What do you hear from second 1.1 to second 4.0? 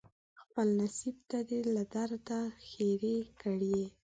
ته دې له درده ښیرې کړي